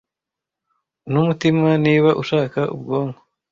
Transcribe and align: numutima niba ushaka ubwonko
numutima 1.09 1.69
niba 1.85 2.09
ushaka 2.21 2.59
ubwonko 2.75 3.21